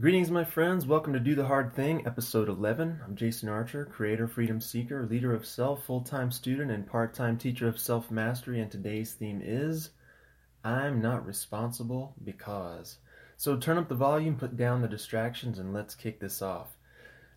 Greetings, 0.00 0.30
my 0.30 0.42
friends. 0.42 0.86
Welcome 0.86 1.12
to 1.12 1.20
Do 1.20 1.34
the 1.34 1.44
Hard 1.44 1.74
Thing, 1.74 2.06
episode 2.06 2.48
11. 2.48 3.00
I'm 3.04 3.14
Jason 3.14 3.50
Archer, 3.50 3.84
creator, 3.84 4.26
freedom 4.26 4.58
seeker, 4.58 5.04
leader 5.04 5.34
of 5.34 5.44
self, 5.44 5.84
full 5.84 6.00
time 6.00 6.30
student, 6.30 6.70
and 6.70 6.86
part 6.86 7.12
time 7.12 7.36
teacher 7.36 7.68
of 7.68 7.78
self 7.78 8.10
mastery. 8.10 8.58
And 8.58 8.70
today's 8.70 9.12
theme 9.12 9.42
is 9.44 9.90
I'm 10.64 11.02
not 11.02 11.26
responsible 11.26 12.14
because. 12.24 12.96
So 13.36 13.58
turn 13.58 13.76
up 13.76 13.90
the 13.90 13.94
volume, 13.94 14.36
put 14.36 14.56
down 14.56 14.80
the 14.80 14.88
distractions, 14.88 15.58
and 15.58 15.74
let's 15.74 15.94
kick 15.94 16.20
this 16.20 16.40
off. 16.40 16.78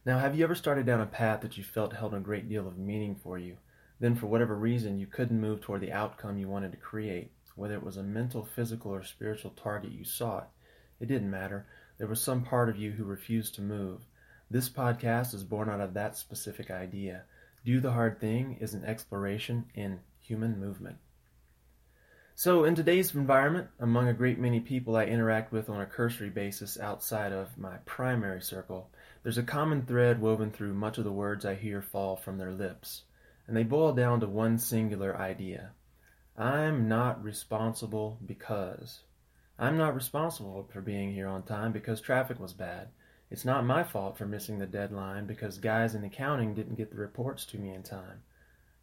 Now, 0.05 0.19
have 0.19 0.33
you 0.33 0.45
ever 0.45 0.55
started 0.55 0.85
down 0.85 1.01
a 1.01 1.05
path 1.05 1.41
that 1.41 1.57
you 1.57 1.63
felt 1.65 1.91
held 1.91 2.13
a 2.13 2.21
great 2.21 2.47
deal 2.47 2.69
of 2.69 2.77
meaning 2.77 3.17
for 3.21 3.37
you? 3.37 3.57
Then, 3.99 4.15
for 4.15 4.27
whatever 4.27 4.55
reason, 4.55 4.97
you 4.97 5.07
couldn't 5.07 5.41
move 5.41 5.59
toward 5.59 5.81
the 5.81 5.91
outcome 5.91 6.37
you 6.37 6.47
wanted 6.47 6.71
to 6.71 6.77
create, 6.77 7.31
whether 7.57 7.73
it 7.73 7.83
was 7.83 7.97
a 7.97 8.03
mental, 8.03 8.45
physical, 8.45 8.95
or 8.95 9.03
spiritual 9.03 9.51
target 9.51 9.91
you 9.91 10.05
sought. 10.05 10.51
It 11.01 11.09
didn't 11.09 11.29
matter 11.29 11.65
there 11.97 12.07
was 12.07 12.21
some 12.21 12.43
part 12.43 12.69
of 12.69 12.77
you 12.77 12.91
who 12.91 13.03
refused 13.03 13.55
to 13.55 13.61
move. 13.61 14.01
This 14.51 14.69
podcast 14.69 15.33
is 15.33 15.43
born 15.43 15.69
out 15.69 15.81
of 15.81 15.93
that 15.93 16.17
specific 16.17 16.69
idea. 16.69 17.23
Do 17.63 17.79
the 17.79 17.91
Hard 17.91 18.19
Thing 18.19 18.57
is 18.59 18.73
an 18.73 18.85
exploration 18.85 19.65
in 19.73 19.99
human 20.19 20.59
movement. 20.59 20.97
So, 22.35 22.65
in 22.65 22.75
today's 22.75 23.15
environment, 23.15 23.69
among 23.79 24.09
a 24.09 24.13
great 24.13 24.37
many 24.37 24.59
people 24.59 24.97
I 24.97 25.05
interact 25.05 25.53
with 25.53 25.69
on 25.69 25.79
a 25.79 25.85
cursory 25.85 26.29
basis 26.29 26.77
outside 26.77 27.31
of 27.31 27.57
my 27.57 27.77
primary 27.85 28.41
circle, 28.41 28.89
there's 29.23 29.37
a 29.37 29.43
common 29.43 29.85
thread 29.85 30.19
woven 30.19 30.51
through 30.51 30.73
much 30.73 30.97
of 30.97 31.05
the 31.05 31.11
words 31.13 31.45
I 31.45 31.55
hear 31.55 31.81
fall 31.81 32.17
from 32.17 32.37
their 32.37 32.51
lips, 32.51 33.03
and 33.47 33.55
they 33.55 33.63
boil 33.63 33.93
down 33.93 34.19
to 34.19 34.27
one 34.27 34.57
singular 34.57 35.15
idea 35.15 35.71
I'm 36.37 36.89
not 36.89 37.23
responsible 37.23 38.19
because. 38.25 38.99
I'm 39.57 39.77
not 39.77 39.95
responsible 39.95 40.67
for 40.73 40.81
being 40.81 41.13
here 41.13 41.27
on 41.27 41.43
time 41.43 41.71
because 41.71 42.01
traffic 42.01 42.39
was 42.39 42.51
bad. 42.51 42.89
It's 43.31 43.45
not 43.45 43.65
my 43.65 43.83
fault 43.83 44.17
for 44.17 44.25
missing 44.25 44.59
the 44.59 44.65
deadline 44.65 45.27
because 45.27 45.57
guys 45.59 45.95
in 45.95 46.03
accounting 46.03 46.53
didn't 46.53 46.75
get 46.75 46.91
the 46.91 46.97
reports 46.97 47.45
to 47.47 47.57
me 47.57 47.73
in 47.73 47.81
time. 47.81 48.23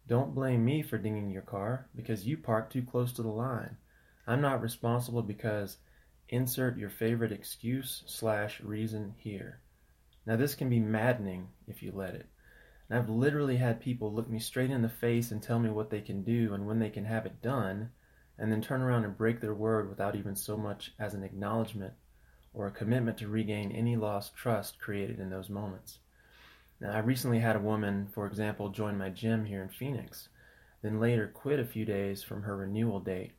Don't 0.07 0.33
blame 0.33 0.65
me 0.65 0.81
for 0.81 0.97
dinging 0.97 1.29
your 1.29 1.43
car 1.43 1.87
because 1.95 2.25
you 2.25 2.37
parked 2.37 2.73
too 2.73 2.81
close 2.81 3.13
to 3.13 3.21
the 3.21 3.29
line. 3.29 3.77
I'm 4.25 4.41
not 4.41 4.61
responsible 4.61 5.21
because 5.21 5.77
insert 6.29 6.77
your 6.77 6.89
favorite 6.89 7.31
excuse 7.31 8.03
slash 8.07 8.59
reason 8.61 9.13
here. 9.17 9.59
Now 10.25 10.37
this 10.37 10.55
can 10.55 10.69
be 10.69 10.79
maddening 10.79 11.49
if 11.67 11.83
you 11.83 11.91
let 11.91 12.15
it. 12.15 12.25
And 12.89 12.97
I've 12.97 13.09
literally 13.09 13.57
had 13.57 13.79
people 13.79 14.11
look 14.11 14.29
me 14.29 14.39
straight 14.39 14.71
in 14.71 14.81
the 14.81 14.89
face 14.89 15.29
and 15.29 15.41
tell 15.41 15.59
me 15.59 15.69
what 15.69 15.91
they 15.91 16.01
can 16.01 16.23
do 16.23 16.53
and 16.53 16.65
when 16.65 16.79
they 16.79 16.89
can 16.89 17.05
have 17.05 17.27
it 17.27 17.41
done 17.43 17.91
and 18.37 18.51
then 18.51 18.61
turn 18.61 18.81
around 18.81 19.05
and 19.05 19.17
break 19.17 19.39
their 19.39 19.53
word 19.53 19.89
without 19.89 20.15
even 20.15 20.35
so 20.35 20.57
much 20.57 20.93
as 20.99 21.13
an 21.13 21.23
acknowledgement 21.23 21.93
or 22.53 22.67
a 22.67 22.71
commitment 22.71 23.17
to 23.17 23.27
regain 23.27 23.71
any 23.71 23.95
lost 23.95 24.35
trust 24.35 24.79
created 24.79 25.19
in 25.19 25.29
those 25.29 25.49
moments. 25.49 25.99
Now, 26.79 26.91
I 26.91 26.99
recently 26.99 27.39
had 27.39 27.55
a 27.55 27.59
woman, 27.59 28.07
for 28.11 28.25
example, 28.25 28.69
join 28.69 28.97
my 28.97 29.09
gym 29.09 29.45
here 29.45 29.61
in 29.61 29.69
Phoenix, 29.69 30.29
then 30.81 30.99
later 30.99 31.27
quit 31.27 31.59
a 31.59 31.65
few 31.65 31.85
days 31.85 32.23
from 32.23 32.43
her 32.43 32.57
renewal 32.57 32.99
date. 32.99 33.31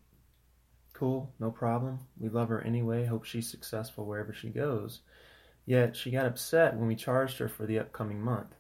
Cool, 0.95 1.33
no 1.41 1.51
problem. 1.51 1.99
We 2.19 2.29
love 2.29 2.49
her 2.49 2.63
anyway, 2.63 3.05
hope 3.05 3.25
she's 3.25 3.51
successful 3.51 4.07
wherever 4.07 4.33
she 4.33 4.49
goes. 4.49 5.01
Yet 5.67 5.97
she 5.97 6.11
got 6.11 6.27
upset 6.27 6.77
when 6.77 6.87
we 6.87 6.95
charged 6.95 7.39
her 7.39 7.49
for 7.49 7.67
the 7.67 7.79
upcoming 7.79 8.21
month. 8.21 8.55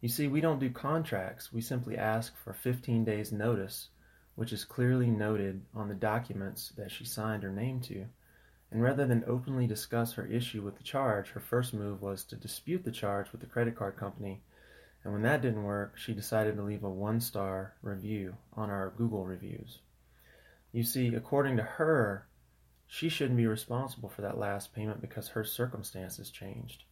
You 0.00 0.08
see, 0.08 0.28
we 0.28 0.40
don't 0.40 0.60
do 0.60 0.70
contracts, 0.70 1.52
we 1.52 1.60
simply 1.60 1.96
ask 1.96 2.36
for 2.36 2.52
15 2.52 3.04
days' 3.04 3.32
notice 3.32 3.88
which 4.40 4.54
is 4.54 4.64
clearly 4.64 5.10
noted 5.10 5.60
on 5.74 5.86
the 5.86 5.94
documents 5.94 6.72
that 6.74 6.90
she 6.90 7.04
signed 7.04 7.42
her 7.42 7.52
name 7.52 7.78
to. 7.78 8.06
And 8.70 8.82
rather 8.82 9.06
than 9.06 9.22
openly 9.26 9.66
discuss 9.66 10.14
her 10.14 10.24
issue 10.24 10.62
with 10.62 10.78
the 10.78 10.82
charge, 10.82 11.28
her 11.32 11.40
first 11.40 11.74
move 11.74 12.00
was 12.00 12.24
to 12.24 12.36
dispute 12.36 12.82
the 12.82 12.90
charge 12.90 13.32
with 13.32 13.42
the 13.42 13.46
credit 13.46 13.76
card 13.76 13.98
company. 13.98 14.40
And 15.04 15.12
when 15.12 15.20
that 15.24 15.42
didn't 15.42 15.64
work, 15.64 15.98
she 15.98 16.14
decided 16.14 16.56
to 16.56 16.62
leave 16.62 16.84
a 16.84 16.88
one 16.88 17.20
star 17.20 17.74
review 17.82 18.34
on 18.54 18.70
our 18.70 18.94
Google 18.96 19.26
reviews. 19.26 19.80
You 20.72 20.84
see, 20.84 21.08
according 21.08 21.58
to 21.58 21.62
her, 21.62 22.26
she 22.86 23.10
shouldn't 23.10 23.36
be 23.36 23.46
responsible 23.46 24.08
for 24.08 24.22
that 24.22 24.38
last 24.38 24.74
payment 24.74 25.02
because 25.02 25.28
her 25.28 25.44
circumstances 25.44 26.30
changed. 26.30 26.84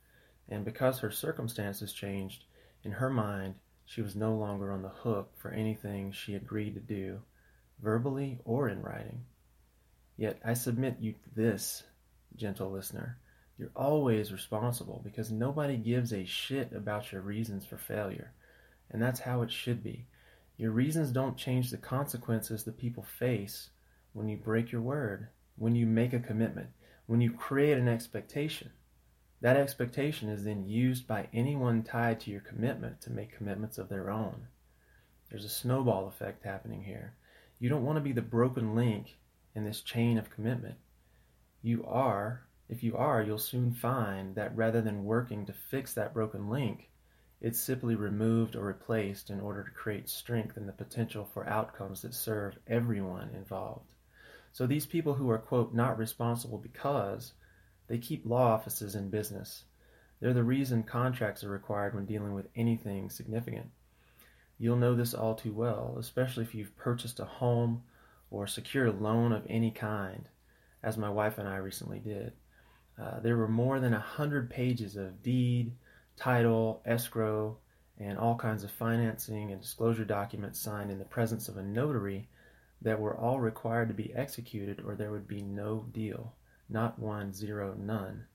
And 0.50 0.66
because 0.66 0.98
her 0.98 1.10
circumstances 1.10 1.94
changed, 1.94 2.44
in 2.84 2.92
her 2.92 3.08
mind, 3.08 3.54
she 3.86 4.02
was 4.02 4.14
no 4.14 4.34
longer 4.34 4.70
on 4.70 4.82
the 4.82 4.90
hook 4.90 5.30
for 5.38 5.50
anything 5.50 6.12
she 6.12 6.34
agreed 6.34 6.74
to 6.74 6.80
do 6.80 7.22
verbally 7.82 8.38
or 8.44 8.68
in 8.68 8.82
writing. 8.82 9.24
Yet 10.16 10.40
I 10.44 10.54
submit 10.54 10.96
you 11.00 11.14
this, 11.34 11.84
gentle 12.36 12.70
listener. 12.70 13.18
You're 13.58 13.70
always 13.74 14.32
responsible 14.32 15.00
because 15.04 15.30
nobody 15.30 15.76
gives 15.76 16.12
a 16.12 16.24
shit 16.24 16.72
about 16.72 17.12
your 17.12 17.22
reasons 17.22 17.64
for 17.64 17.76
failure. 17.76 18.32
And 18.90 19.02
that's 19.02 19.20
how 19.20 19.42
it 19.42 19.50
should 19.50 19.82
be. 19.82 20.06
Your 20.56 20.70
reasons 20.72 21.10
don't 21.10 21.36
change 21.36 21.70
the 21.70 21.76
consequences 21.76 22.64
that 22.64 22.78
people 22.78 23.02
face 23.02 23.70
when 24.12 24.28
you 24.28 24.36
break 24.36 24.72
your 24.72 24.80
word, 24.80 25.28
when 25.56 25.76
you 25.76 25.86
make 25.86 26.12
a 26.12 26.18
commitment, 26.18 26.68
when 27.06 27.20
you 27.20 27.30
create 27.30 27.78
an 27.78 27.88
expectation. 27.88 28.70
That 29.40 29.56
expectation 29.56 30.28
is 30.28 30.42
then 30.42 30.66
used 30.66 31.06
by 31.06 31.28
anyone 31.32 31.84
tied 31.84 32.18
to 32.20 32.30
your 32.30 32.40
commitment 32.40 33.00
to 33.02 33.12
make 33.12 33.36
commitments 33.36 33.78
of 33.78 33.88
their 33.88 34.10
own. 34.10 34.48
There's 35.30 35.44
a 35.44 35.48
snowball 35.48 36.08
effect 36.08 36.44
happening 36.44 36.82
here. 36.82 37.14
You 37.58 37.68
don't 37.68 37.84
want 37.84 37.96
to 37.96 38.02
be 38.02 38.12
the 38.12 38.22
broken 38.22 38.74
link 38.74 39.16
in 39.54 39.64
this 39.64 39.80
chain 39.80 40.18
of 40.18 40.30
commitment. 40.30 40.76
You 41.62 41.84
are, 41.86 42.46
if 42.68 42.82
you 42.82 42.96
are, 42.96 43.22
you'll 43.22 43.38
soon 43.38 43.72
find 43.72 44.34
that 44.36 44.56
rather 44.56 44.80
than 44.80 45.04
working 45.04 45.44
to 45.46 45.52
fix 45.52 45.92
that 45.94 46.14
broken 46.14 46.48
link, 46.48 46.90
it's 47.40 47.58
simply 47.58 47.94
removed 47.94 48.56
or 48.56 48.64
replaced 48.64 49.30
in 49.30 49.40
order 49.40 49.64
to 49.64 49.70
create 49.70 50.08
strength 50.08 50.56
and 50.56 50.68
the 50.68 50.72
potential 50.72 51.24
for 51.24 51.48
outcomes 51.48 52.02
that 52.02 52.14
serve 52.14 52.58
everyone 52.66 53.30
involved. 53.34 53.92
So 54.52 54.66
these 54.66 54.86
people 54.86 55.14
who 55.14 55.30
are, 55.30 55.38
quote, 55.38 55.74
not 55.74 55.98
responsible 55.98 56.58
because 56.58 57.32
they 57.86 57.98
keep 57.98 58.26
law 58.26 58.52
offices 58.52 58.94
in 58.94 59.10
business. 59.10 59.64
They're 60.20 60.32
the 60.32 60.42
reason 60.42 60.82
contracts 60.82 61.44
are 61.44 61.48
required 61.48 61.94
when 61.94 62.06
dealing 62.06 62.34
with 62.34 62.48
anything 62.56 63.08
significant. 63.08 63.70
You'll 64.58 64.76
know 64.76 64.94
this 64.94 65.14
all 65.14 65.34
too 65.34 65.52
well, 65.52 65.96
especially 65.98 66.44
if 66.44 66.54
you've 66.54 66.76
purchased 66.76 67.20
a 67.20 67.24
home 67.24 67.82
or 68.30 68.46
secured 68.46 68.88
a 68.88 68.92
loan 68.92 69.32
of 69.32 69.46
any 69.48 69.70
kind, 69.70 70.28
as 70.82 70.98
my 70.98 71.08
wife 71.08 71.38
and 71.38 71.48
I 71.48 71.56
recently 71.56 72.00
did. 72.00 72.32
Uh, 73.00 73.20
there 73.20 73.36
were 73.36 73.48
more 73.48 73.78
than 73.78 73.94
a 73.94 74.00
hundred 74.00 74.50
pages 74.50 74.96
of 74.96 75.22
deed, 75.22 75.72
title, 76.16 76.82
escrow, 76.84 77.58
and 77.98 78.18
all 78.18 78.36
kinds 78.36 78.64
of 78.64 78.70
financing 78.70 79.52
and 79.52 79.60
disclosure 79.60 80.04
documents 80.04 80.60
signed 80.60 80.90
in 80.90 80.98
the 80.98 81.04
presence 81.04 81.48
of 81.48 81.56
a 81.56 81.62
notary 81.62 82.28
that 82.82 83.00
were 83.00 83.16
all 83.16 83.40
required 83.40 83.88
to 83.88 83.94
be 83.94 84.14
executed 84.14 84.82
or 84.84 84.94
there 84.94 85.10
would 85.10 85.26
be 85.26 85.42
no 85.42 85.86
deal. 85.92 86.34
Not 86.68 86.98
one, 86.98 87.32
zero, 87.32 87.74
none. 87.78 88.26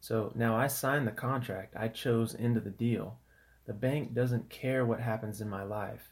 So 0.00 0.32
now 0.34 0.56
I 0.56 0.66
signed 0.66 1.06
the 1.06 1.12
contract. 1.12 1.74
I 1.76 1.88
chose 1.88 2.34
into 2.34 2.60
the 2.60 2.70
deal. 2.70 3.18
The 3.66 3.72
bank 3.72 4.14
doesn't 4.14 4.50
care 4.50 4.84
what 4.84 5.00
happens 5.00 5.40
in 5.40 5.48
my 5.48 5.62
life. 5.62 6.10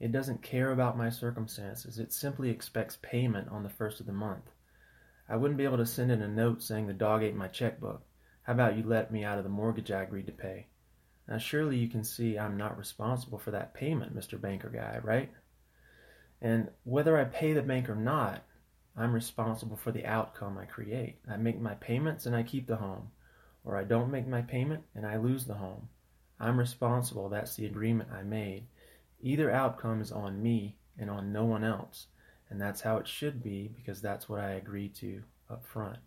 It 0.00 0.12
doesn't 0.12 0.42
care 0.42 0.72
about 0.72 0.98
my 0.98 1.10
circumstances. 1.10 1.98
It 1.98 2.12
simply 2.12 2.50
expects 2.50 2.98
payment 3.02 3.48
on 3.48 3.62
the 3.62 3.68
first 3.68 4.00
of 4.00 4.06
the 4.06 4.12
month. 4.12 4.50
I 5.28 5.36
wouldn't 5.36 5.58
be 5.58 5.64
able 5.64 5.76
to 5.76 5.86
send 5.86 6.10
in 6.10 6.22
a 6.22 6.28
note 6.28 6.62
saying 6.62 6.86
the 6.86 6.92
dog 6.92 7.22
ate 7.22 7.34
my 7.34 7.48
checkbook. 7.48 8.02
How 8.42 8.52
about 8.52 8.76
you 8.76 8.82
let 8.82 9.12
me 9.12 9.24
out 9.24 9.38
of 9.38 9.44
the 9.44 9.50
mortgage 9.50 9.90
I 9.90 10.02
agreed 10.02 10.26
to 10.26 10.32
pay? 10.32 10.66
Now, 11.28 11.38
surely 11.38 11.76
you 11.76 11.88
can 11.88 12.02
see 12.02 12.38
I'm 12.38 12.56
not 12.56 12.78
responsible 12.78 13.38
for 13.38 13.50
that 13.50 13.74
payment, 13.74 14.16
Mr. 14.16 14.40
Banker 14.40 14.70
Guy, 14.70 15.00
right? 15.02 15.30
And 16.40 16.70
whether 16.84 17.18
I 17.18 17.24
pay 17.24 17.52
the 17.52 17.62
bank 17.62 17.90
or 17.90 17.94
not, 17.94 18.44
I'm 18.96 19.12
responsible 19.12 19.76
for 19.76 19.92
the 19.92 20.06
outcome 20.06 20.56
I 20.56 20.64
create. 20.64 21.18
I 21.30 21.36
make 21.36 21.60
my 21.60 21.74
payments 21.74 22.26
and 22.26 22.34
I 22.34 22.42
keep 22.42 22.66
the 22.66 22.76
home, 22.76 23.10
or 23.64 23.76
I 23.76 23.84
don't 23.84 24.10
make 24.10 24.26
my 24.26 24.42
payment 24.42 24.84
and 24.94 25.06
I 25.06 25.16
lose 25.18 25.44
the 25.44 25.54
home. 25.54 25.88
I'm 26.40 26.58
responsible. 26.58 27.28
That's 27.28 27.56
the 27.56 27.66
agreement 27.66 28.10
I 28.12 28.22
made. 28.22 28.66
Either 29.20 29.50
outcome 29.50 30.00
is 30.00 30.12
on 30.12 30.42
me 30.42 30.76
and 30.98 31.10
on 31.10 31.32
no 31.32 31.44
one 31.44 31.64
else. 31.64 32.06
And 32.50 32.60
that's 32.60 32.80
how 32.80 32.96
it 32.98 33.08
should 33.08 33.42
be 33.42 33.68
because 33.74 34.00
that's 34.00 34.28
what 34.28 34.40
I 34.40 34.52
agreed 34.52 34.94
to 34.96 35.22
up 35.50 35.64
front. 35.66 35.98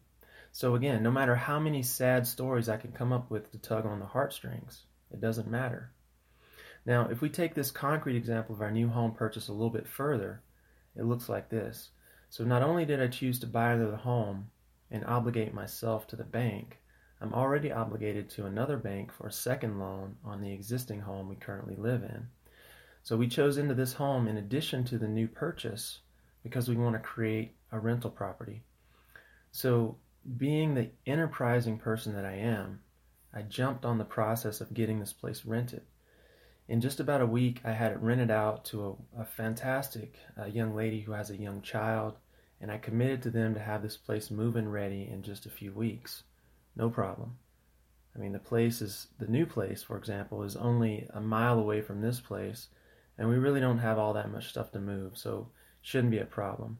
So, 0.51 0.75
again, 0.75 1.01
no 1.01 1.11
matter 1.11 1.35
how 1.35 1.59
many 1.59 1.81
sad 1.81 2.27
stories 2.27 2.67
I 2.67 2.77
can 2.77 2.91
come 2.91 3.13
up 3.13 3.29
with 3.29 3.51
to 3.51 3.57
tug 3.57 3.85
on 3.85 3.99
the 3.99 4.05
heartstrings, 4.05 4.85
it 5.11 5.21
doesn't 5.21 5.47
matter. 5.49 5.91
Now, 6.85 7.07
if 7.09 7.21
we 7.21 7.29
take 7.29 7.53
this 7.53 7.71
concrete 7.71 8.17
example 8.17 8.55
of 8.55 8.61
our 8.61 8.71
new 8.71 8.89
home 8.89 9.13
purchase 9.13 9.47
a 9.47 9.53
little 9.53 9.69
bit 9.69 9.87
further, 9.87 10.41
it 10.95 11.03
looks 11.03 11.29
like 11.29 11.49
this. 11.49 11.91
So, 12.29 12.43
not 12.43 12.63
only 12.63 12.85
did 12.85 13.01
I 13.01 13.07
choose 13.07 13.39
to 13.39 13.47
buy 13.47 13.71
another 13.73 13.97
home 13.97 14.49
and 14.89 15.05
obligate 15.05 15.53
myself 15.53 16.07
to 16.07 16.15
the 16.15 16.23
bank, 16.23 16.79
I'm 17.21 17.33
already 17.35 17.71
obligated 17.71 18.31
to 18.31 18.47
another 18.47 18.77
bank 18.77 19.13
for 19.13 19.27
a 19.27 19.31
second 19.31 19.77
loan 19.77 20.15
on 20.25 20.41
the 20.41 20.51
existing 20.51 21.01
home 21.01 21.29
we 21.29 21.35
currently 21.35 21.75
live 21.75 22.01
in. 22.01 22.27
So 23.03 23.15
we 23.15 23.27
chose 23.27 23.59
into 23.59 23.75
this 23.75 23.93
home 23.93 24.27
in 24.27 24.37
addition 24.37 24.83
to 24.85 24.97
the 24.97 25.07
new 25.07 25.27
purchase 25.27 25.99
because 26.41 26.67
we 26.67 26.75
want 26.75 26.95
to 26.95 26.99
create 26.99 27.55
a 27.71 27.79
rental 27.79 28.09
property. 28.09 28.63
So 29.51 29.97
being 30.37 30.73
the 30.73 30.89
enterprising 31.05 31.77
person 31.77 32.15
that 32.15 32.25
I 32.25 32.37
am, 32.37 32.79
I 33.31 33.43
jumped 33.43 33.85
on 33.85 33.99
the 33.99 34.03
process 34.03 34.59
of 34.59 34.73
getting 34.73 34.99
this 34.99 35.13
place 35.13 35.45
rented. 35.45 35.83
In 36.67 36.81
just 36.81 36.99
about 36.99 37.21
a 37.21 37.27
week, 37.27 37.61
I 37.63 37.71
had 37.71 37.91
it 37.91 37.99
rented 37.99 38.31
out 38.31 38.65
to 38.65 38.97
a, 39.17 39.21
a 39.21 39.25
fantastic 39.25 40.15
uh, 40.39 40.45
young 40.45 40.75
lady 40.75 41.01
who 41.01 41.11
has 41.11 41.29
a 41.29 41.37
young 41.37 41.61
child, 41.61 42.15
and 42.59 42.71
I 42.71 42.77
committed 42.77 43.21
to 43.23 43.29
them 43.29 43.53
to 43.53 43.59
have 43.59 43.83
this 43.83 43.97
place 43.97 44.31
move-in 44.31 44.69
ready 44.69 45.07
in 45.11 45.21
just 45.21 45.45
a 45.45 45.49
few 45.51 45.71
weeks. 45.71 46.23
No 46.75 46.89
problem. 46.89 47.37
I 48.15 48.19
mean, 48.19 48.33
the 48.33 48.39
place 48.39 48.81
is, 48.81 49.07
the 49.19 49.27
new 49.27 49.45
place, 49.45 49.83
for 49.83 49.97
example, 49.97 50.43
is 50.43 50.55
only 50.55 51.07
a 51.13 51.21
mile 51.21 51.59
away 51.59 51.81
from 51.81 52.01
this 52.01 52.19
place, 52.19 52.67
and 53.17 53.29
we 53.29 53.37
really 53.37 53.59
don't 53.59 53.79
have 53.79 53.97
all 53.97 54.13
that 54.13 54.31
much 54.31 54.49
stuff 54.49 54.71
to 54.71 54.79
move, 54.79 55.17
so 55.17 55.49
shouldn't 55.81 56.11
be 56.11 56.19
a 56.19 56.25
problem. 56.25 56.79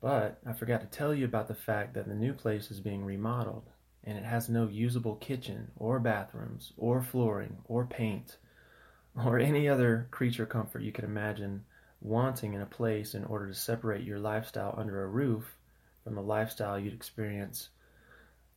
But 0.00 0.38
I 0.44 0.52
forgot 0.52 0.80
to 0.80 0.86
tell 0.86 1.14
you 1.14 1.24
about 1.24 1.48
the 1.48 1.54
fact 1.54 1.94
that 1.94 2.08
the 2.08 2.14
new 2.14 2.32
place 2.32 2.70
is 2.70 2.80
being 2.80 3.04
remodeled, 3.04 3.70
and 4.04 4.18
it 4.18 4.24
has 4.24 4.48
no 4.48 4.68
usable 4.68 5.16
kitchen, 5.16 5.70
or 5.76 5.98
bathrooms, 6.00 6.72
or 6.76 7.00
flooring, 7.02 7.58
or 7.64 7.86
paint, 7.86 8.36
or 9.16 9.38
any 9.38 9.68
other 9.68 10.08
creature 10.10 10.46
comfort 10.46 10.82
you 10.82 10.92
can 10.92 11.04
imagine 11.04 11.64
wanting 12.00 12.54
in 12.54 12.60
a 12.60 12.66
place 12.66 13.14
in 13.14 13.24
order 13.24 13.46
to 13.46 13.54
separate 13.54 14.04
your 14.04 14.18
lifestyle 14.18 14.74
under 14.76 15.04
a 15.04 15.08
roof 15.08 15.56
from 16.02 16.16
the 16.16 16.22
lifestyle 16.22 16.78
you'd 16.78 16.92
experience 16.92 17.68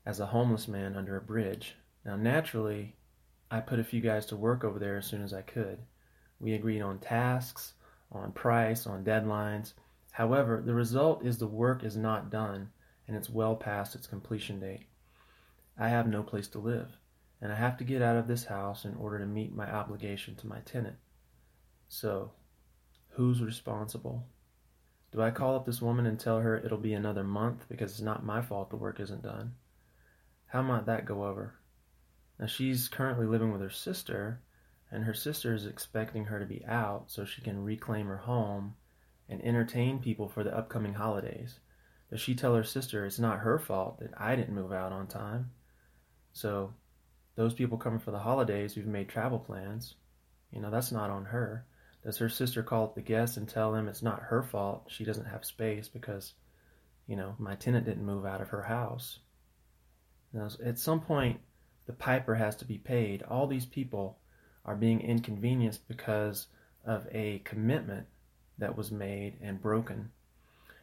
as 0.05 0.19
a 0.19 0.27
homeless 0.27 0.67
man 0.67 0.95
under 0.95 1.17
a 1.17 1.21
bridge. 1.21 1.75
Now, 2.05 2.15
naturally, 2.15 2.95
I 3.49 3.59
put 3.59 3.79
a 3.79 3.83
few 3.83 4.01
guys 4.01 4.25
to 4.27 4.35
work 4.35 4.63
over 4.63 4.79
there 4.79 4.97
as 4.97 5.05
soon 5.05 5.23
as 5.23 5.33
I 5.33 5.41
could. 5.41 5.79
We 6.39 6.53
agreed 6.53 6.81
on 6.81 6.99
tasks, 6.99 7.73
on 8.11 8.31
price, 8.31 8.85
on 8.85 9.03
deadlines. 9.03 9.73
However, 10.11 10.61
the 10.65 10.73
result 10.73 11.25
is 11.25 11.37
the 11.37 11.47
work 11.47 11.83
is 11.83 11.97
not 11.97 12.29
done 12.29 12.69
and 13.07 13.15
it's 13.15 13.29
well 13.29 13.55
past 13.55 13.95
its 13.95 14.07
completion 14.07 14.59
date. 14.59 14.85
I 15.77 15.89
have 15.89 16.07
no 16.07 16.23
place 16.23 16.47
to 16.49 16.59
live, 16.59 16.97
and 17.41 17.51
I 17.51 17.55
have 17.55 17.77
to 17.77 17.83
get 17.83 18.01
out 18.01 18.15
of 18.15 18.27
this 18.27 18.45
house 18.45 18.85
in 18.85 18.95
order 18.95 19.19
to 19.19 19.25
meet 19.25 19.53
my 19.53 19.69
obligation 19.71 20.35
to 20.35 20.47
my 20.47 20.59
tenant. 20.59 20.95
So, 21.87 22.31
who's 23.09 23.41
responsible? 23.41 24.25
Do 25.11 25.21
I 25.21 25.31
call 25.31 25.55
up 25.55 25.65
this 25.65 25.81
woman 25.81 26.05
and 26.05 26.19
tell 26.19 26.39
her 26.39 26.57
it'll 26.57 26.77
be 26.77 26.93
another 26.93 27.23
month 27.23 27.65
because 27.69 27.91
it's 27.91 28.01
not 28.01 28.25
my 28.25 28.41
fault 28.41 28.69
the 28.69 28.75
work 28.75 28.99
isn't 28.99 29.21
done? 29.21 29.53
How 30.47 30.61
might 30.61 30.85
that 30.85 31.05
go 31.05 31.25
over? 31.25 31.55
Now, 32.39 32.45
she's 32.45 32.87
currently 32.87 33.25
living 33.25 33.51
with 33.51 33.61
her 33.61 33.69
sister, 33.69 34.41
and 34.91 35.03
her 35.03 35.13
sister 35.13 35.53
is 35.53 35.65
expecting 35.65 36.25
her 36.25 36.39
to 36.39 36.45
be 36.45 36.65
out 36.65 37.05
so 37.07 37.25
she 37.25 37.41
can 37.41 37.63
reclaim 37.63 38.07
her 38.07 38.17
home 38.17 38.75
and 39.27 39.43
entertain 39.43 39.99
people 39.99 40.27
for 40.27 40.43
the 40.43 40.55
upcoming 40.55 40.93
holidays. 40.93 41.59
Does 42.09 42.21
she 42.21 42.35
tell 42.35 42.55
her 42.55 42.63
sister 42.63 43.05
it's 43.05 43.19
not 43.19 43.39
her 43.39 43.57
fault 43.57 43.99
that 43.99 44.13
I 44.17 44.35
didn't 44.35 44.53
move 44.53 44.71
out 44.71 44.91
on 44.91 45.07
time? 45.07 45.51
So, 46.33 46.73
those 47.35 47.53
people 47.53 47.77
coming 47.77 47.99
for 47.99 48.11
the 48.11 48.19
holidays 48.19 48.73
who've 48.73 48.85
made 48.85 49.09
travel 49.09 49.39
plans, 49.39 49.95
you 50.51 50.61
know, 50.61 50.69
that's 50.69 50.91
not 50.91 51.09
on 51.09 51.25
her. 51.25 51.65
Does 52.03 52.17
her 52.19 52.29
sister 52.29 52.61
call 52.61 52.83
up 52.83 52.95
the 52.95 53.01
guests 53.01 53.35
and 53.37 53.49
tell 53.49 53.71
them 53.71 53.87
it's 53.87 54.03
not 54.03 54.21
her 54.21 54.43
fault 54.43 54.85
she 54.87 55.03
doesn't 55.03 55.25
have 55.25 55.43
space 55.43 55.87
because, 55.87 56.33
you 57.07 57.15
know, 57.15 57.35
my 57.39 57.55
tenant 57.55 57.85
didn't 57.85 58.05
move 58.05 58.25
out 58.25 58.41
of 58.41 58.49
her 58.49 58.61
house? 58.61 59.19
Now, 60.35 60.49
at 60.65 60.77
some 60.77 60.99
point, 60.99 61.39
the 61.85 61.93
piper 61.93 62.35
has 62.35 62.57
to 62.57 62.65
be 62.65 62.77
paid. 62.77 63.23
All 63.23 63.47
these 63.47 63.65
people 63.65 64.19
are 64.65 64.75
being 64.75 64.99
inconvenienced 64.99 65.87
because 65.87 66.47
of 66.83 67.07
a 67.11 67.39
commitment 67.45 68.07
that 68.57 68.75
was 68.75 68.91
made 68.91 69.37
and 69.41 69.61
broken. 69.61 70.11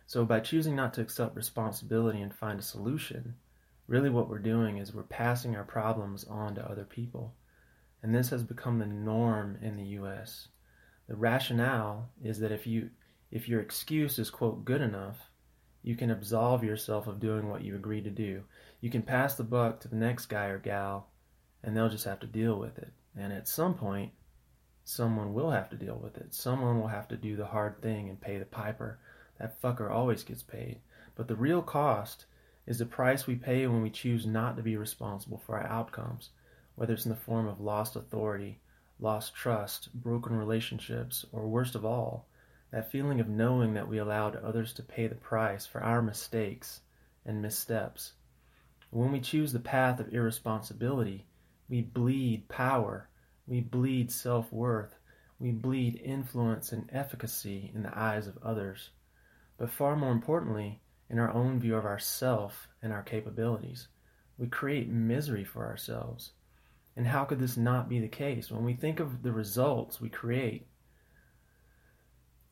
So, 0.07 0.25
by 0.25 0.41
choosing 0.41 0.75
not 0.75 0.95
to 0.95 1.03
accept 1.03 1.37
responsibility 1.37 2.23
and 2.23 2.35
find 2.35 2.61
a 2.61 2.63
solution, 2.63 3.35
really 3.87 4.09
what 4.09 4.31
we're 4.31 4.39
doing 4.39 4.79
is 4.79 4.95
we're 4.95 5.03
passing 5.03 5.55
our 5.55 5.65
problems 5.65 6.25
on 6.25 6.55
to 6.55 6.67
other 6.67 6.85
people. 6.85 7.35
And 8.03 8.15
this 8.15 8.31
has 8.31 8.43
become 8.43 8.79
the 8.79 8.87
norm 8.87 9.59
in 9.61 9.77
the 9.77 10.01
US. 10.01 10.49
The 11.09 11.17
rationale 11.17 12.09
is 12.25 12.39
that 12.39 12.53
if 12.53 12.67
you 12.67 12.89
if 13.31 13.51
your 13.51 13.61
excuse 13.61 14.19
is 14.19 14.31
quote 14.31 14.65
good 14.65 14.81
enough, 14.81 15.31
you 15.83 15.97
can 15.97 16.11
absolve 16.11 16.63
yourself 16.63 17.07
of 17.07 17.21
doing 17.21 17.49
what 17.49 17.63
you 17.63 17.75
agreed 17.75 18.05
to 18.05 18.11
do. 18.11 18.45
You 18.81 18.91
can 18.91 19.03
pass 19.03 19.35
the 19.35 19.45
buck 19.45 19.81
to 19.81 19.89
the 19.89 19.97
next 19.97 20.27
guy 20.27 20.47
or 20.47 20.59
gal, 20.59 21.09
and 21.63 21.77
they'll 21.77 21.89
just 21.89 22.05
have 22.05 22.21
to 22.21 22.27
deal 22.27 22.59
with 22.59 22.79
it. 22.79 22.93
And 23.17 23.33
at 23.33 23.49
some 23.49 23.75
point, 23.75 24.13
someone 24.85 25.35
will 25.35 25.51
have 25.51 25.71
to 25.71 25.77
deal 25.77 25.99
with 26.03 26.17
it. 26.17 26.35
Someone 26.35 26.81
will 26.81 26.89
have 26.89 27.09
to 27.09 27.17
do 27.17 27.37
the 27.37 27.47
hard 27.47 27.83
thing 27.83 28.09
and 28.09 28.21
pay 28.21 28.39
the 28.39 28.45
piper. 28.45 28.99
That 29.39 29.61
fucker 29.61 29.91
always 29.91 30.25
gets 30.25 30.43
paid. 30.43 30.81
But 31.15 31.29
the 31.29 31.37
real 31.37 31.63
cost 31.63 32.27
is 32.67 32.79
the 32.79 32.87
price 32.87 33.27
we 33.27 33.35
pay 33.35 33.67
when 33.67 33.83
we 33.83 33.91
choose 33.91 34.25
not 34.25 34.57
to 34.57 34.63
be 34.63 34.77
responsible 34.77 35.43
for 35.45 35.59
our 35.59 35.67
outcomes, 35.67 36.31
whether 36.77 36.95
it's 36.95 37.05
in 37.07 37.11
the 37.11 37.17
form 37.17 37.49
of 37.49 37.61
lost 37.61 37.97
authority, 37.97 38.61
lost 39.01 39.35
trust, 39.35 39.93
broken 39.93 40.37
relationships, 40.37 41.27
or 41.33 41.49
worst 41.49 41.75
of 41.75 41.85
all, 41.85 42.29
that 42.73 42.91
feeling 42.91 43.21
of 43.21 43.29
knowing 43.29 43.75
that 43.75 43.87
we 43.87 43.99
allowed 43.99 44.35
others 44.37 44.73
to 44.73 44.83
pay 44.83 45.07
the 45.07 45.15
price 45.15 45.67
for 45.67 45.83
our 45.83 46.01
mistakes 46.01 46.81
and 47.25 47.41
missteps. 47.41 48.15
When 48.91 49.13
we 49.13 49.21
choose 49.21 49.53
the 49.53 49.61
path 49.61 50.01
of 50.01 50.13
irresponsibility, 50.13 51.27
we 51.69 51.83
bleed 51.83 52.49
power, 52.49 53.09
we 53.47 53.61
bleed 53.61 54.11
self 54.11 54.51
worth, 54.53 54.95
we 55.39 55.51
bleed 55.53 56.01
influence 56.03 56.73
and 56.73 56.89
efficacy 56.93 57.71
in 57.75 57.83
the 57.83 57.99
eyes 57.99 58.27
of 58.27 58.39
others. 58.43 58.91
But 59.59 59.71
far 59.71 59.95
more 59.95 60.13
importantly, 60.13 60.81
in 61.11 61.19
our 61.19 61.31
own 61.31 61.61
view 61.61 61.77
of 61.77 61.85
ourself 61.85 62.69
and 62.83 62.93
our 62.93 63.03
capabilities, 63.03 63.89
we 64.39 64.47
create 64.47 64.89
misery 64.89 65.45
for 65.45 65.67
ourselves. 65.67 66.33
And 66.97 67.07
how 67.07 67.25
could 67.25 67.39
this 67.39 67.57
not 67.57 67.89
be 67.89 68.01
the 68.01 68.09
case? 68.09 68.51
When 68.51 68.65
we 68.65 68.75
think 68.75 68.99
of 68.99 69.23
the 69.23 69.33
results 69.33 70.01
we 70.01 70.09
create, 70.09 70.67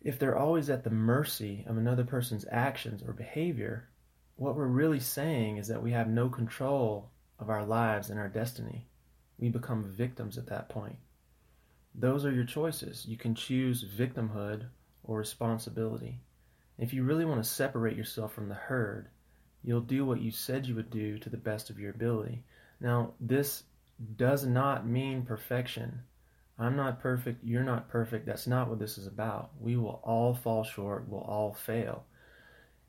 if 0.01 0.19
they're 0.19 0.39
always 0.39 0.71
at 0.71 0.85
the 0.85 0.91
mercy 0.91 1.65
of 1.69 1.77
another 1.77 2.05
person's 2.05 2.47
actions 2.51 3.03
or 3.03 3.13
behavior, 3.13 3.89
what 4.37 4.57
we're 4.57 4.67
really 4.67 5.01
saying 5.01 5.59
is 5.59 5.69
that 5.69 5.83
we 5.83 5.93
have 5.93 6.09
no 6.09 6.29
control 6.29 7.11
of 7.39 7.51
our 7.51 7.65
lives 7.65 8.09
and 8.11 8.19
our 8.19 8.29
destiny. 8.29 8.87
We 9.39 9.51
become 9.51 9.85
victims 9.85 10.39
at 10.39 10.47
that 10.47 10.69
point. 10.69 10.97
Those 11.95 12.25
are 12.25 12.33
your 12.33 12.45
choices. 12.45 13.05
You 13.07 13.17
can 13.17 13.35
choose 13.35 13.85
victimhood 13.85 14.67
or 15.05 15.19
responsibility. 15.19 16.21
If 16.79 16.95
you 16.95 17.03
really 17.03 17.25
want 17.25 17.43
to 17.43 17.51
separate 17.51 17.97
yourself 17.97 18.33
from 18.33 18.49
the 18.49 18.55
herd, 18.55 19.09
you'll 19.63 19.81
do 19.81 20.07
what 20.07 20.23
you 20.23 20.31
said 20.31 20.67
you 20.67 20.75
would 20.77 20.91
do 20.91 21.19
to 21.19 21.29
the 21.29 21.37
best 21.37 21.69
of 21.69 21.79
your 21.79 21.91
ability. 21.91 22.43
Now, 22.81 23.13
this 23.21 23.65
does 24.17 24.47
not 24.47 24.87
mean 24.87 25.23
perfection. 25.23 26.01
I'm 26.61 26.77
not 26.77 27.01
perfect, 27.01 27.43
you're 27.43 27.65
not 27.65 27.89
perfect. 27.89 28.27
That's 28.27 28.47
not 28.47 28.69
what 28.69 28.79
this 28.79 28.99
is 28.99 29.07
about. 29.07 29.51
We 29.59 29.77
will 29.77 30.01
all 30.05 30.35
fall 30.35 30.63
short, 30.63 31.09
we'll 31.09 31.23
all 31.23 31.55
fail. 31.55 32.05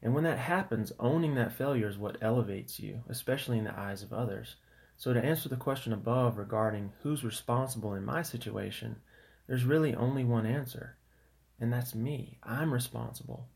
And 0.03 0.13
when 0.13 0.25
that 0.25 0.39
happens, 0.39 0.91
owning 0.99 1.35
that 1.35 1.53
failure 1.53 1.87
is 1.87 1.97
what 1.97 2.17
elevates 2.21 2.81
you, 2.81 3.03
especially 3.07 3.57
in 3.57 3.63
the 3.63 3.79
eyes 3.79 4.03
of 4.03 4.11
others. 4.11 4.57
So, 4.97 5.13
to 5.13 5.23
answer 5.23 5.47
the 5.47 5.55
question 5.55 5.93
above 5.93 6.37
regarding 6.37 6.91
who's 7.01 7.23
responsible 7.23 7.93
in 7.93 8.03
my 8.03 8.23
situation, 8.23 8.97
there's 9.47 9.63
really 9.63 9.95
only 9.95 10.25
one 10.25 10.45
answer, 10.45 10.97
and 11.59 11.71
that's 11.71 11.95
me. 11.95 12.39
I'm 12.43 12.73
responsible. 12.73 13.47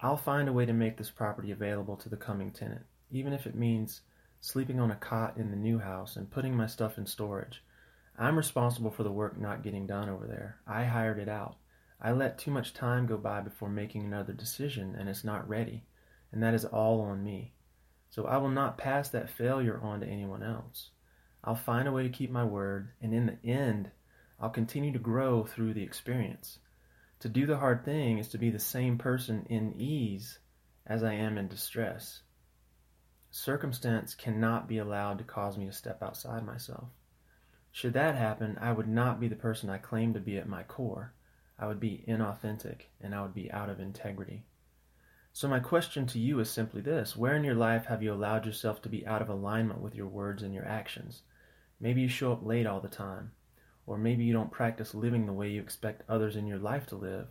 I'll 0.00 0.16
find 0.16 0.48
a 0.48 0.52
way 0.52 0.66
to 0.66 0.72
make 0.72 0.98
this 0.98 1.10
property 1.10 1.50
available 1.50 1.96
to 1.96 2.08
the 2.08 2.16
coming 2.16 2.52
tenant, 2.52 2.86
even 3.10 3.32
if 3.32 3.46
it 3.46 3.56
means 3.56 4.02
sleeping 4.40 4.78
on 4.78 4.92
a 4.92 4.96
cot 4.96 5.36
in 5.36 5.50
the 5.50 5.56
new 5.56 5.80
house 5.80 6.14
and 6.14 6.30
putting 6.30 6.54
my 6.54 6.66
stuff 6.66 6.96
in 6.96 7.06
storage. 7.06 7.62
I'm 8.18 8.36
responsible 8.36 8.90
for 8.90 9.02
the 9.02 9.12
work 9.12 9.38
not 9.38 9.62
getting 9.62 9.86
done 9.86 10.08
over 10.08 10.26
there. 10.26 10.58
I 10.66 10.84
hired 10.84 11.18
it 11.18 11.28
out. 11.28 11.56
I 12.00 12.12
let 12.12 12.38
too 12.38 12.50
much 12.50 12.74
time 12.74 13.06
go 13.06 13.16
by 13.16 13.40
before 13.40 13.68
making 13.68 14.04
another 14.04 14.32
decision, 14.32 14.94
and 14.98 15.08
it's 15.08 15.24
not 15.24 15.48
ready. 15.48 15.84
And 16.32 16.42
that 16.42 16.54
is 16.54 16.64
all 16.64 17.00
on 17.00 17.22
me. 17.22 17.52
So 18.10 18.26
I 18.26 18.38
will 18.38 18.50
not 18.50 18.78
pass 18.78 19.08
that 19.10 19.30
failure 19.30 19.80
on 19.82 20.00
to 20.00 20.06
anyone 20.06 20.42
else. 20.42 20.90
I'll 21.44 21.54
find 21.54 21.86
a 21.86 21.92
way 21.92 22.02
to 22.02 22.08
keep 22.08 22.30
my 22.30 22.44
word, 22.44 22.90
and 23.00 23.12
in 23.12 23.26
the 23.26 23.48
end, 23.48 23.90
I'll 24.40 24.50
continue 24.50 24.92
to 24.92 24.98
grow 24.98 25.44
through 25.44 25.74
the 25.74 25.82
experience. 25.82 26.58
To 27.20 27.28
do 27.28 27.46
the 27.46 27.58
hard 27.58 27.84
thing 27.84 28.18
is 28.18 28.28
to 28.28 28.38
be 28.38 28.50
the 28.50 28.58
same 28.58 28.98
person 28.98 29.46
in 29.48 29.74
ease 29.78 30.38
as 30.86 31.02
I 31.02 31.14
am 31.14 31.38
in 31.38 31.48
distress. 31.48 32.20
Circumstance 33.30 34.14
cannot 34.14 34.68
be 34.68 34.78
allowed 34.78 35.18
to 35.18 35.24
cause 35.24 35.56
me 35.56 35.66
to 35.66 35.72
step 35.72 36.02
outside 36.02 36.44
myself. 36.44 36.88
Should 37.76 37.92
that 37.92 38.14
happen, 38.14 38.56
I 38.58 38.72
would 38.72 38.88
not 38.88 39.20
be 39.20 39.28
the 39.28 39.36
person 39.36 39.68
I 39.68 39.76
claim 39.76 40.14
to 40.14 40.18
be 40.18 40.38
at 40.38 40.48
my 40.48 40.62
core. 40.62 41.12
I 41.58 41.66
would 41.66 41.78
be 41.78 42.06
inauthentic 42.08 42.86
and 43.02 43.14
I 43.14 43.20
would 43.20 43.34
be 43.34 43.52
out 43.52 43.68
of 43.68 43.80
integrity. 43.80 44.44
So, 45.34 45.46
my 45.46 45.60
question 45.60 46.06
to 46.06 46.18
you 46.18 46.40
is 46.40 46.48
simply 46.48 46.80
this 46.80 47.18
Where 47.18 47.36
in 47.36 47.44
your 47.44 47.54
life 47.54 47.84
have 47.84 48.02
you 48.02 48.14
allowed 48.14 48.46
yourself 48.46 48.80
to 48.80 48.88
be 48.88 49.06
out 49.06 49.20
of 49.20 49.28
alignment 49.28 49.82
with 49.82 49.94
your 49.94 50.06
words 50.06 50.42
and 50.42 50.54
your 50.54 50.64
actions? 50.64 51.20
Maybe 51.78 52.00
you 52.00 52.08
show 52.08 52.32
up 52.32 52.46
late 52.46 52.66
all 52.66 52.80
the 52.80 52.88
time, 52.88 53.32
or 53.86 53.98
maybe 53.98 54.24
you 54.24 54.32
don't 54.32 54.50
practice 54.50 54.94
living 54.94 55.26
the 55.26 55.34
way 55.34 55.50
you 55.50 55.60
expect 55.60 56.02
others 56.08 56.34
in 56.34 56.46
your 56.46 56.58
life 56.58 56.86
to 56.86 56.96
live, 56.96 57.26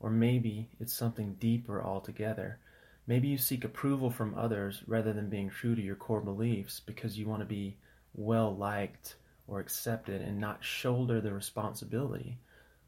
or 0.00 0.08
maybe 0.08 0.70
it's 0.80 0.94
something 0.94 1.34
deeper 1.34 1.82
altogether. 1.82 2.58
Maybe 3.06 3.28
you 3.28 3.36
seek 3.36 3.66
approval 3.66 4.08
from 4.08 4.34
others 4.34 4.82
rather 4.86 5.12
than 5.12 5.28
being 5.28 5.50
true 5.50 5.74
to 5.74 5.82
your 5.82 5.94
core 5.94 6.22
beliefs 6.22 6.80
because 6.80 7.18
you 7.18 7.26
want 7.26 7.40
to 7.40 7.46
be 7.46 7.76
well 8.14 8.56
liked 8.56 9.16
or 9.46 9.60
accepted 9.60 10.20
and 10.20 10.38
not 10.38 10.64
shoulder 10.64 11.20
the 11.20 11.32
responsibility 11.32 12.38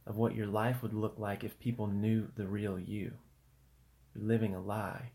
of 0.06 0.16
what 0.16 0.34
your 0.34 0.46
life 0.46 0.82
would 0.82 0.94
look 0.94 1.18
like 1.18 1.44
if 1.44 1.58
people 1.58 1.86
knew 1.86 2.28
the 2.36 2.46
real 2.46 2.78
you. 2.78 3.12
You're 4.14 4.24
living 4.24 4.54
a 4.54 4.60
lie. 4.60 5.10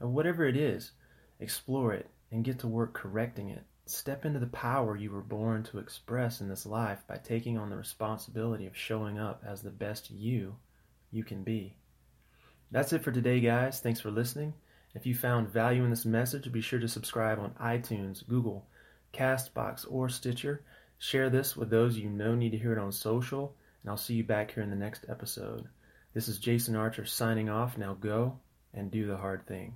Or 0.00 0.08
whatever 0.08 0.46
it 0.46 0.56
is, 0.56 0.92
explore 1.40 1.94
it 1.94 2.08
and 2.30 2.44
get 2.44 2.58
to 2.60 2.68
work 2.68 2.92
correcting 2.92 3.50
it. 3.50 3.64
Step 3.86 4.24
into 4.24 4.38
the 4.38 4.46
power 4.46 4.96
you 4.96 5.10
were 5.10 5.20
born 5.20 5.62
to 5.64 5.78
express 5.78 6.40
in 6.40 6.48
this 6.48 6.66
life 6.66 7.02
by 7.06 7.16
taking 7.16 7.58
on 7.58 7.70
the 7.70 7.76
responsibility 7.76 8.66
of 8.66 8.76
showing 8.76 9.18
up 9.18 9.42
as 9.46 9.62
the 9.62 9.70
best 9.70 10.10
you 10.10 10.56
you 11.10 11.22
can 11.22 11.42
be. 11.42 11.76
That's 12.70 12.92
it 12.92 13.04
for 13.04 13.12
today, 13.12 13.40
guys. 13.40 13.80
Thanks 13.80 14.00
for 14.00 14.10
listening. 14.10 14.54
If 14.94 15.06
you 15.06 15.14
found 15.14 15.48
value 15.48 15.84
in 15.84 15.90
this 15.90 16.04
message, 16.04 16.50
be 16.50 16.60
sure 16.60 16.78
to 16.78 16.88
subscribe 16.88 17.38
on 17.38 17.50
iTunes, 17.60 18.26
Google, 18.26 18.66
Castbox, 19.12 19.84
or 19.88 20.08
Stitcher. 20.08 20.62
Share 20.98 21.30
this 21.30 21.56
with 21.56 21.70
those 21.70 21.98
you 21.98 22.08
know 22.08 22.34
need 22.34 22.50
to 22.50 22.58
hear 22.58 22.72
it 22.72 22.78
on 22.78 22.92
social, 22.92 23.54
and 23.82 23.90
I'll 23.90 23.96
see 23.96 24.14
you 24.14 24.24
back 24.24 24.52
here 24.52 24.62
in 24.62 24.70
the 24.70 24.76
next 24.76 25.04
episode. 25.08 25.68
This 26.14 26.28
is 26.28 26.38
Jason 26.38 26.76
Archer 26.76 27.04
signing 27.04 27.48
off. 27.48 27.76
Now 27.76 27.94
go 27.94 28.38
and 28.72 28.90
do 28.90 29.06
the 29.06 29.16
hard 29.16 29.46
thing. 29.46 29.74